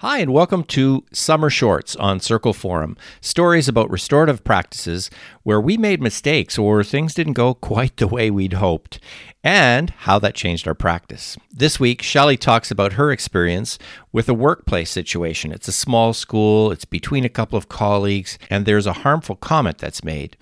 Hi, 0.00 0.18
and 0.18 0.30
welcome 0.30 0.62
to 0.64 1.06
Summer 1.10 1.48
Shorts 1.48 1.96
on 1.96 2.20
Circle 2.20 2.52
Forum. 2.52 2.98
Stories 3.22 3.66
about 3.66 3.90
restorative 3.90 4.44
practices 4.44 5.08
where 5.42 5.58
we 5.58 5.78
made 5.78 6.02
mistakes 6.02 6.58
or 6.58 6.84
things 6.84 7.14
didn't 7.14 7.32
go 7.32 7.54
quite 7.54 7.96
the 7.96 8.06
way 8.06 8.30
we'd 8.30 8.52
hoped, 8.52 9.00
and 9.42 9.88
how 9.88 10.18
that 10.18 10.34
changed 10.34 10.68
our 10.68 10.74
practice. 10.74 11.38
This 11.50 11.80
week, 11.80 12.02
Shelly 12.02 12.36
talks 12.36 12.70
about 12.70 12.92
her 12.92 13.10
experience 13.10 13.78
with 14.12 14.28
a 14.28 14.34
workplace 14.34 14.90
situation. 14.90 15.50
It's 15.50 15.66
a 15.66 15.72
small 15.72 16.12
school, 16.12 16.70
it's 16.72 16.84
between 16.84 17.24
a 17.24 17.30
couple 17.30 17.56
of 17.56 17.70
colleagues, 17.70 18.38
and 18.50 18.66
there's 18.66 18.86
a 18.86 18.92
harmful 18.92 19.36
comment 19.36 19.78
that's 19.78 20.04
made. 20.04 20.36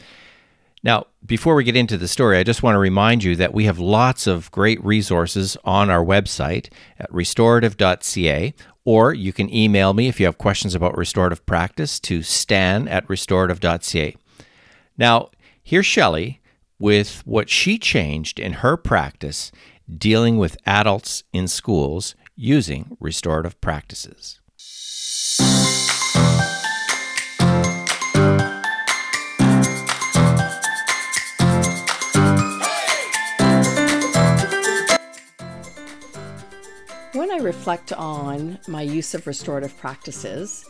Now, 0.82 1.06
before 1.24 1.54
we 1.54 1.62
get 1.62 1.76
into 1.76 1.96
the 1.96 2.08
story, 2.08 2.38
I 2.38 2.42
just 2.42 2.64
want 2.64 2.74
to 2.74 2.80
remind 2.80 3.22
you 3.22 3.36
that 3.36 3.54
we 3.54 3.66
have 3.66 3.78
lots 3.78 4.26
of 4.26 4.50
great 4.50 4.84
resources 4.84 5.56
on 5.64 5.90
our 5.90 6.04
website 6.04 6.70
at 6.98 7.10
restorative.ca, 7.14 8.52
or 8.84 9.14
you 9.14 9.32
can 9.32 9.52
email 9.52 9.94
me 9.94 10.08
if 10.08 10.20
you 10.20 10.26
have 10.26 10.38
questions 10.38 10.74
about 10.74 10.96
restorative 10.96 11.44
practice 11.46 11.98
to 12.00 12.22
stan 12.22 12.86
at 12.88 13.08
restorative.ca. 13.08 14.16
Now, 14.96 15.30
here's 15.62 15.86
Shelley 15.86 16.40
with 16.78 17.22
what 17.24 17.48
she 17.48 17.78
changed 17.78 18.38
in 18.38 18.54
her 18.54 18.76
practice 18.76 19.50
dealing 19.98 20.38
with 20.38 20.56
adults 20.66 21.24
in 21.32 21.48
schools 21.48 22.14
using 22.36 22.96
restorative 23.00 23.60
practices. 23.60 24.40
Reflect 37.44 37.92
on 37.92 38.58
my 38.66 38.80
use 38.80 39.12
of 39.12 39.26
restorative 39.26 39.76
practices 39.76 40.64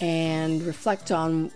and 0.00 0.62
reflect 0.62 1.10
on 1.10 1.50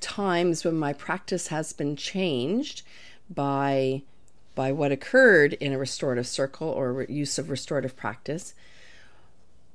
times 0.00 0.62
when 0.62 0.76
my 0.76 0.92
practice 0.92 1.46
has 1.46 1.72
been 1.72 1.96
changed 1.96 2.82
by 3.30 4.02
by 4.54 4.72
what 4.72 4.92
occurred 4.92 5.54
in 5.54 5.72
a 5.72 5.78
restorative 5.78 6.26
circle 6.26 6.68
or 6.68 7.06
use 7.08 7.38
of 7.38 7.48
restorative 7.48 7.96
practice, 7.96 8.52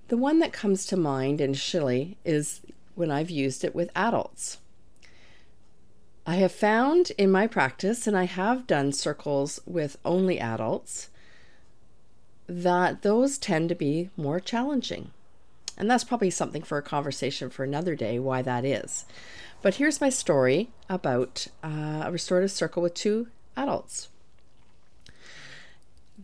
the 0.09 0.17
one 0.17 0.37
that 0.39 0.53
comes 0.53 0.85
to 0.85 0.97
mind 0.97 1.41
initially 1.41 2.17
is 2.23 2.61
when 2.93 3.09
I've 3.09 3.31
used 3.31 3.63
it 3.63 3.73
with 3.73 3.89
adults. 3.95 4.59
I 6.27 6.35
have 6.35 6.51
found 6.51 7.11
in 7.17 7.31
my 7.31 7.47
practice, 7.47 8.05
and 8.05 8.17
I 8.17 8.25
have 8.25 8.67
done 8.67 8.91
circles 8.91 9.59
with 9.65 9.97
only 10.05 10.39
adults, 10.39 11.09
that 12.47 13.01
those 13.01 13.37
tend 13.37 13.69
to 13.69 13.75
be 13.75 14.09
more 14.15 14.39
challenging. 14.39 15.11
And 15.77 15.89
that's 15.89 16.03
probably 16.03 16.29
something 16.29 16.63
for 16.63 16.77
a 16.77 16.83
conversation 16.83 17.49
for 17.49 17.63
another 17.63 17.95
day, 17.95 18.19
why 18.19 18.41
that 18.41 18.63
is. 18.63 19.05
But 19.61 19.75
here's 19.75 19.99
my 19.99 20.09
story 20.09 20.69
about 20.89 21.47
uh, 21.63 22.03
a 22.05 22.11
restorative 22.11 22.51
circle 22.51 22.83
with 22.83 22.93
two 22.93 23.27
adults. 23.57 24.09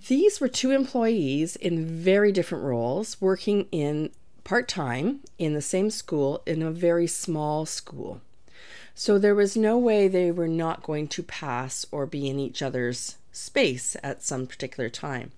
These 0.07 0.39
were 0.39 0.47
two 0.47 0.71
employees 0.71 1.55
in 1.55 1.85
very 1.85 2.31
different 2.31 2.63
roles, 2.63 3.19
working 3.19 3.67
in 3.71 4.11
part 4.43 4.67
time 4.67 5.19
in 5.37 5.53
the 5.53 5.61
same 5.61 5.89
school 5.89 6.41
in 6.45 6.61
a 6.61 6.71
very 6.71 7.07
small 7.07 7.65
school. 7.65 8.21
So 8.95 9.17
there 9.17 9.35
was 9.35 9.57
no 9.57 9.77
way 9.77 10.07
they 10.07 10.31
were 10.31 10.47
not 10.47 10.83
going 10.83 11.07
to 11.09 11.23
pass 11.23 11.85
or 11.91 12.05
be 12.05 12.29
in 12.29 12.39
each 12.39 12.61
other's 12.61 13.17
space 13.31 13.95
at 14.03 14.23
some 14.23 14.47
particular 14.47 14.89
time. 14.89 15.31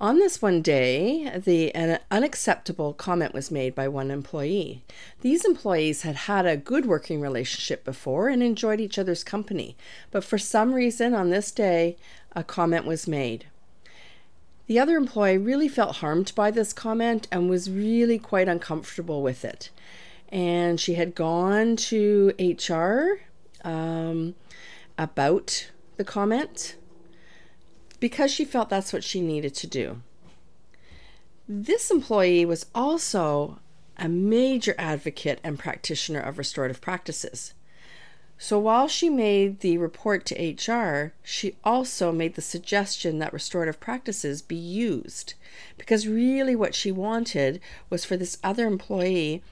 On 0.00 0.18
this 0.18 0.40
one 0.40 0.62
day, 0.62 1.30
the 1.36 1.74
an 1.74 1.98
unacceptable 2.10 2.94
comment 2.94 3.34
was 3.34 3.50
made 3.50 3.74
by 3.74 3.86
one 3.86 4.10
employee. 4.10 4.82
These 5.20 5.44
employees 5.44 6.02
had 6.02 6.16
had 6.16 6.46
a 6.46 6.56
good 6.56 6.86
working 6.86 7.20
relationship 7.20 7.84
before 7.84 8.30
and 8.30 8.42
enjoyed 8.42 8.80
each 8.80 8.98
other's 8.98 9.22
company, 9.22 9.76
but 10.10 10.24
for 10.24 10.38
some 10.38 10.72
reason 10.72 11.12
on 11.12 11.28
this 11.28 11.50
day, 11.50 11.98
a 12.34 12.42
comment 12.42 12.86
was 12.86 13.06
made. 13.06 13.44
The 14.68 14.78
other 14.78 14.96
employee 14.96 15.36
really 15.36 15.68
felt 15.68 15.96
harmed 15.96 16.32
by 16.34 16.50
this 16.50 16.72
comment 16.72 17.28
and 17.30 17.50
was 17.50 17.70
really 17.70 18.18
quite 18.18 18.48
uncomfortable 18.48 19.20
with 19.22 19.44
it. 19.44 19.68
And 20.30 20.80
she 20.80 20.94
had 20.94 21.14
gone 21.14 21.76
to 21.76 22.32
HR 22.38 23.20
um, 23.68 24.34
about 24.96 25.70
the 25.98 26.04
comment 26.04 26.76
because 28.00 28.30
she 28.30 28.44
felt 28.44 28.70
that's 28.70 28.92
what 28.92 29.04
she 29.04 29.20
needed 29.20 29.54
to 29.54 29.66
do. 29.66 30.02
This 31.46 31.90
employee 31.90 32.44
was 32.44 32.66
also 32.74 33.58
a 33.98 34.08
major 34.08 34.74
advocate 34.78 35.38
and 35.44 35.58
practitioner 35.58 36.20
of 36.20 36.38
restorative 36.38 36.80
practices. 36.80 37.54
So 38.38 38.58
while 38.58 38.88
she 38.88 39.10
made 39.10 39.60
the 39.60 39.76
report 39.76 40.24
to 40.26 40.34
HR, 40.34 41.12
she 41.22 41.56
also 41.62 42.10
made 42.10 42.36
the 42.36 42.40
suggestion 42.40 43.18
that 43.18 43.34
restorative 43.34 43.78
practices 43.78 44.40
be 44.40 44.56
used 44.56 45.34
because 45.76 46.08
really 46.08 46.56
what 46.56 46.74
she 46.74 46.90
wanted 46.90 47.60
was 47.90 48.06
for 48.06 48.16
this 48.16 48.38
other 48.42 48.66
employee 48.66 49.42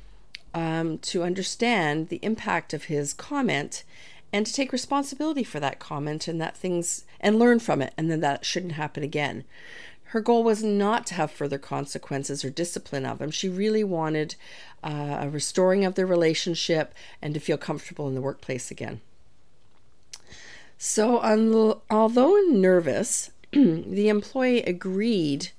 um, 0.54 0.96
to 0.98 1.22
understand 1.22 2.08
the 2.08 2.18
impact 2.22 2.72
of 2.72 2.84
his 2.84 3.12
comment 3.12 3.84
and 4.32 4.46
to 4.46 4.52
take 4.52 4.72
responsibility 4.72 5.44
for 5.44 5.60
that 5.60 5.78
comment 5.78 6.28
and 6.28 6.40
that 6.40 6.56
things 6.56 7.04
and 7.20 7.38
learn 7.38 7.58
from 7.58 7.80
it 7.82 7.94
and 7.96 8.10
then 8.10 8.20
that 8.20 8.44
shouldn't 8.44 8.72
happen 8.72 9.02
again. 9.02 9.44
Her 10.04 10.20
goal 10.20 10.42
was 10.42 10.62
not 10.64 11.06
to 11.08 11.14
have 11.14 11.30
further 11.30 11.58
consequences 11.58 12.44
or 12.44 12.50
discipline 12.50 13.04
of 13.04 13.20
him. 13.20 13.30
She 13.30 13.48
really 13.48 13.84
wanted 13.84 14.36
uh, 14.82 15.18
a 15.20 15.28
restoring 15.28 15.84
of 15.84 15.96
their 15.96 16.06
relationship 16.06 16.94
and 17.20 17.34
to 17.34 17.40
feel 17.40 17.58
comfortable 17.58 18.08
in 18.08 18.14
the 18.14 18.22
workplace 18.22 18.70
again. 18.70 19.00
So, 20.78 21.18
although 21.90 22.36
nervous, 22.48 23.30
the 23.52 24.08
employee 24.08 24.62
agreed 24.62 25.50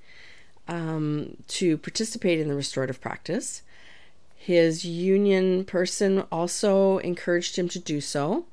um, 0.69 1.35
to 1.47 1.77
participate 1.77 2.39
in 2.39 2.47
the 2.47 2.55
restorative 2.55 3.01
practice. 3.01 3.63
His 4.35 4.85
union 4.85 5.65
person 5.65 6.23
also 6.31 6.99
encouraged 6.99 7.57
him 7.57 7.67
to 7.69 7.79
do 7.79 7.99
so. 7.99 8.45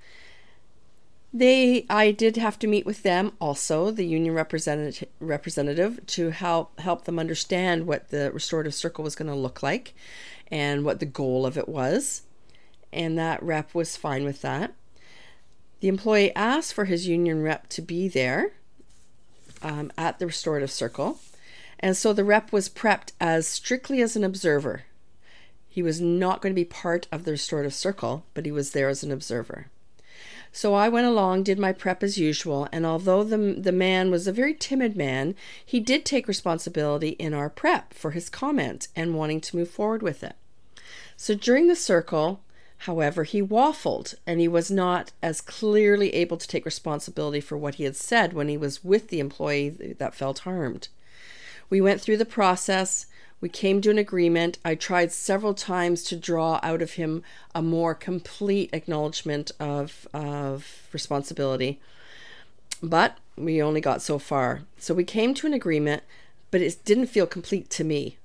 They, 1.32 1.84
I 1.91 2.12
did 2.12 2.37
have 2.37 2.59
to 2.60 2.66
meet 2.66 2.87
with 2.87 3.03
them 3.03 3.32
also, 3.41 3.91
the 3.91 4.06
union 4.06 4.32
representative, 4.32 5.09
representative, 5.20 6.04
to 6.06 6.31
help 6.31 6.78
help 6.81 7.04
them 7.04 7.19
understand 7.19 7.87
what 7.87 8.09
the 8.09 8.31
restorative 8.32 8.75
circle 8.75 9.04
was 9.04 9.14
going 9.16 9.28
to 9.28 9.34
look 9.34 9.62
like, 9.62 9.94
and 10.50 10.84
what 10.84 11.00
the 11.00 11.06
goal 11.06 11.44
of 11.44 11.59
it 11.59 11.69
was, 11.69 12.22
and 12.92 13.19
that 13.19 13.42
rep 13.42 13.75
was 13.75 13.97
fine 13.97 14.25
with 14.25 14.41
that. 14.42 14.75
The 15.81 15.88
employee 15.88 16.34
asked 16.34 16.72
for 16.72 16.87
his 16.87 17.06
union 17.06 17.43
rep 17.43 17.69
to 17.70 17.82
be 17.82 18.08
there 18.08 18.53
um, 19.60 19.93
at 19.98 20.19
the 20.19 20.26
restorative 20.26 20.70
circle, 20.70 21.19
and 21.78 21.97
so 21.97 22.12
the 22.12 22.25
rep 22.25 22.53
was 22.53 22.70
prepped 22.70 23.12
as 23.20 23.47
strictly 23.47 24.00
as 24.00 24.16
an 24.16 24.25
observer. 24.25 24.84
He 25.69 25.82
was 25.82 26.00
not 26.00 26.41
going 26.41 26.54
to 26.54 26.58
be 26.58 26.64
part 26.64 27.06
of 27.12 27.25
the 27.25 27.32
restorative 27.32 27.75
circle, 27.75 28.25
but 28.32 28.47
he 28.47 28.53
was 28.53 28.70
there 28.70 28.88
as 28.88 29.03
an 29.03 29.12
observer. 29.12 29.66
So 30.53 30.75
I 30.75 30.89
went 30.89 31.07
along, 31.07 31.43
did 31.43 31.59
my 31.59 31.73
prep 31.73 32.03
as 32.03 32.19
usual, 32.19 32.69
and 32.73 32.87
although 32.87 33.23
the, 33.23 33.37
the 33.37 33.73
man 33.73 34.11
was 34.11 34.27
a 34.27 34.33
very 34.33 34.55
timid 34.55 34.97
man, 34.97 35.34
he 35.65 35.81
did 35.81 36.05
take 36.05 36.29
responsibility 36.29 37.11
in 37.11 37.34
our 37.34 37.51
prep 37.51 37.93
for 37.93 38.12
his 38.12 38.31
comment 38.31 38.89
and 38.97 39.15
wanting 39.15 39.41
to 39.43 39.56
move 39.56 39.71
forward 39.71 40.03
with 40.03 40.25
it. 40.25 40.37
So 41.17 41.35
during 41.35 41.69
the 41.69 41.77
circle, 41.77 42.41
however, 42.79 43.25
he 43.25 43.43
waffled 43.43 44.15
and 44.27 44.41
he 44.41 44.49
was 44.49 44.71
not 44.71 45.12
as 45.23 45.41
clearly 45.41 46.15
able 46.15 46.37
to 46.37 46.49
take 46.49 46.65
responsibility 46.65 47.41
for 47.41 47.56
what 47.56 47.77
he 47.77 47.85
had 47.85 47.97
said 47.97 48.33
when 48.33 48.49
he 48.49 48.56
was 48.56 48.85
with 48.85 49.09
the 49.09 49.21
employee 49.21 49.69
that 49.99 50.15
felt 50.15 50.41
harmed. 50.41 50.89
We 51.69 51.81
went 51.81 52.01
through 52.01 52.19
the 52.19 52.25
process. 52.25 53.06
We 53.41 53.49
came 53.49 53.81
to 53.83 53.91
an 53.91 53.99
agreement. 53.99 54.59
I 54.65 54.75
tried 54.75 55.13
several 55.13 55.53
times 55.53 56.03
to 56.05 56.17
draw 56.17 56.59
out 56.62 56.81
of 56.81 56.93
him 56.93 57.23
a 57.55 57.61
more 57.61 57.94
complete 57.94 58.71
acknowledgement 58.73 59.53
of, 59.61 60.09
of 60.15 60.88
responsibility, 60.93 61.79
but 62.83 63.19
we 63.37 63.62
only 63.62 63.81
got 63.81 64.00
so 64.00 64.19
far. 64.19 64.62
So 64.79 64.94
we 64.94 65.05
came 65.05 65.35
to 65.35 65.47
an 65.47 65.53
agreement, 65.53 66.03
but 66.50 66.62
it 66.62 66.85
didn't 66.85 67.09
feel 67.09 67.27
complete 67.27 67.69
to 67.71 67.85
me. 67.85 68.17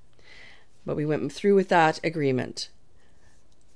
But 0.85 0.95
we 0.95 1.05
went 1.05 1.31
through 1.33 1.55
with 1.55 1.69
that 1.69 1.99
agreement. 2.03 2.69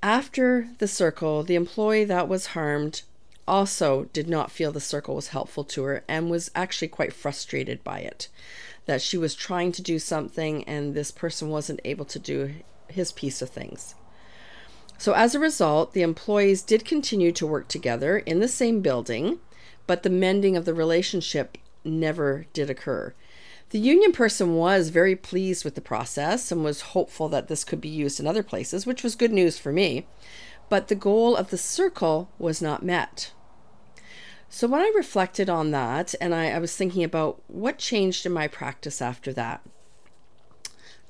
After 0.01 0.69
the 0.77 0.87
circle, 0.87 1.43
the 1.43 1.55
employee 1.55 2.05
that 2.05 2.29
was 2.29 2.47
harmed 2.47 3.01
also 3.47 4.05
did 4.13 4.27
not 4.27 4.51
feel 4.51 4.71
the 4.71 4.79
circle 4.79 5.15
was 5.15 5.27
helpful 5.29 5.63
to 5.63 5.83
her 5.83 6.03
and 6.07 6.29
was 6.29 6.49
actually 6.55 6.87
quite 6.87 7.13
frustrated 7.13 7.83
by 7.83 7.99
it 7.99 8.27
that 8.85 9.01
she 9.01 9.17
was 9.17 9.35
trying 9.35 9.71
to 9.73 9.81
do 9.81 9.99
something 9.99 10.63
and 10.65 10.93
this 10.93 11.11
person 11.11 11.49
wasn't 11.49 11.79
able 11.83 12.05
to 12.05 12.19
do 12.19 12.53
his 12.87 13.11
piece 13.11 13.41
of 13.41 13.49
things. 13.49 13.95
So, 14.97 15.13
as 15.13 15.35
a 15.35 15.39
result, 15.39 15.93
the 15.93 16.01
employees 16.01 16.61
did 16.61 16.85
continue 16.85 17.31
to 17.33 17.47
work 17.47 17.67
together 17.67 18.19
in 18.19 18.39
the 18.39 18.47
same 18.47 18.81
building, 18.81 19.39
but 19.87 20.03
the 20.03 20.09
mending 20.09 20.55
of 20.55 20.65
the 20.65 20.73
relationship 20.73 21.57
never 21.83 22.45
did 22.53 22.69
occur. 22.69 23.13
The 23.71 23.79
union 23.79 24.11
person 24.11 24.55
was 24.55 24.89
very 24.89 25.15
pleased 25.15 25.65
with 25.65 25.75
the 25.75 25.81
process 25.81 26.51
and 26.51 26.63
was 26.63 26.81
hopeful 26.81 27.27
that 27.29 27.47
this 27.47 27.63
could 27.63 27.81
be 27.81 27.89
used 27.89 28.19
in 28.19 28.27
other 28.27 28.43
places, 28.43 28.85
which 28.85 29.03
was 29.03 29.15
good 29.15 29.33
news 29.33 29.57
for 29.57 29.73
me. 29.73 30.07
But 30.69 30.87
the 30.87 30.95
goal 30.95 31.35
of 31.35 31.49
the 31.49 31.57
circle 31.57 32.29
was 32.39 32.61
not 32.61 32.85
met. 32.85 33.31
So 34.49 34.67
when 34.67 34.81
I 34.81 34.91
reflected 34.95 35.49
on 35.49 35.71
that 35.71 36.15
and 36.21 36.33
I, 36.33 36.51
I 36.51 36.59
was 36.59 36.75
thinking 36.75 37.03
about 37.03 37.41
what 37.47 37.77
changed 37.77 38.25
in 38.25 38.31
my 38.31 38.47
practice 38.47 39.01
after 39.01 39.33
that, 39.33 39.61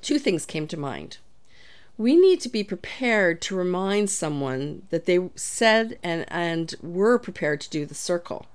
two 0.02 0.18
things 0.18 0.46
came 0.46 0.66
to 0.68 0.76
mind. 0.76 1.18
We 1.98 2.16
need 2.16 2.40
to 2.40 2.48
be 2.48 2.64
prepared 2.64 3.40
to 3.42 3.56
remind 3.56 4.10
someone 4.10 4.82
that 4.90 5.06
they 5.06 5.30
said 5.34 5.98
and, 6.02 6.26
and 6.28 6.74
were 6.82 7.18
prepared 7.18 7.60
to 7.62 7.70
do 7.70 7.86
the 7.86 7.94
circle. 7.94 8.46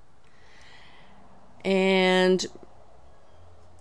And 1.66 2.46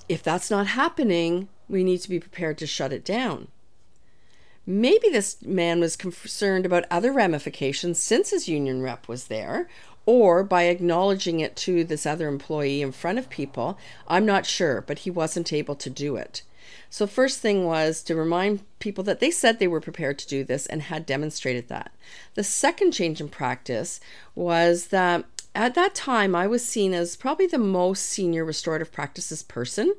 if 0.08 0.23
that's 0.23 0.50
not 0.50 0.69
happening, 0.69 1.49
we 1.69 1.85
need 1.85 1.99
to 1.99 2.08
be 2.08 2.20
prepared 2.20 2.58
to 2.58 2.67
shut 2.67 2.93
it 2.93 3.05
down. 3.05 3.49
Maybe 4.67 5.08
this 5.08 5.41
man 5.43 5.81
was 5.81 5.97
concerned 5.97 6.67
about 6.67 6.85
other 6.91 7.12
ramifications 7.12 8.00
since 8.00 8.31
his 8.31 8.49
union 8.49 8.82
rep 8.82 9.08
was 9.08 9.26
there, 9.26 9.69
or 10.11 10.43
by 10.43 10.65
acknowledging 10.65 11.39
it 11.39 11.55
to 11.55 11.85
this 11.85 12.05
other 12.05 12.27
employee 12.27 12.83
in 12.83 12.91
front 12.91 13.17
of 13.17 13.31
people. 13.31 13.79
I'm 14.09 14.27
not 14.27 14.45
sure, 14.45 14.81
but 14.81 15.01
he 15.01 15.11
wasn't 15.11 15.53
able 15.53 15.77
to 15.77 15.89
do 15.89 16.17
it. 16.17 16.43
So, 16.89 17.07
first 17.07 17.39
thing 17.39 17.65
was 17.65 18.03
to 18.03 18.17
remind 18.17 18.65
people 18.81 19.05
that 19.05 19.21
they 19.21 19.31
said 19.31 19.61
they 19.61 19.69
were 19.69 19.81
prepared 19.81 20.19
to 20.19 20.27
do 20.27 20.43
this 20.43 20.67
and 20.67 20.83
had 20.83 21.07
demonstrated 21.07 21.69
that. 21.69 21.93
The 22.35 22.43
second 22.43 22.91
change 22.91 23.21
in 23.21 23.29
practice 23.29 24.01
was 24.35 24.89
that 24.89 25.27
at 25.55 25.77
that 25.77 25.95
time, 25.95 26.35
I 26.35 26.49
was 26.49 26.65
seen 26.65 26.93
as 26.93 27.15
probably 27.15 27.47
the 27.47 27.57
most 27.59 28.03
senior 28.03 28.45
restorative 28.45 28.91
practices 28.91 29.45
person, 29.45 29.95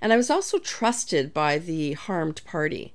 and 0.00 0.12
I 0.12 0.16
was 0.16 0.30
also 0.30 0.58
trusted 0.58 1.34
by 1.34 1.58
the 1.58 1.94
harmed 1.94 2.40
party. 2.44 2.92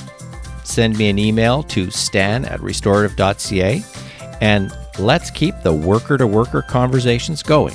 send 0.65 0.97
me 0.97 1.09
an 1.09 1.19
email 1.19 1.65
to 1.65 1.91
stan 1.91 2.45
at 2.45 2.61
restorative.ca 2.61 3.83
and 4.41 4.73
let's 4.99 5.31
keep 5.31 5.55
the 5.63 5.73
worker 5.73 6.17
to 6.17 6.27
worker 6.27 6.63
conversations 6.63 7.43
going. 7.43 7.75